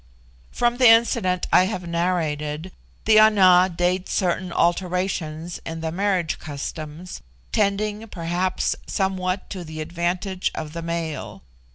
[0.51, 2.71] From the incident I have narrated,
[3.05, 10.49] the Ana date certain alterations in the marriage customs, tending, perhaps, somewhat to the advantage
[10.55, 11.43] of the male.